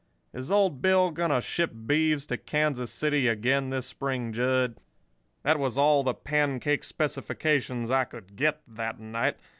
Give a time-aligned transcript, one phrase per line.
[0.33, 4.79] Is old Bill going to ship beeves to Kansas City again this spring, Jud?'
[5.43, 9.37] "That was all the pancake specifications I could get that night.